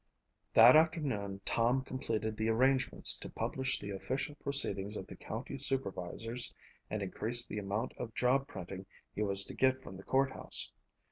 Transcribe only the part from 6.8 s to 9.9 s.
and increased the amount of job printing he was to get